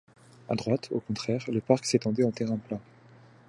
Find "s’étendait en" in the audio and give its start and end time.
1.85-2.31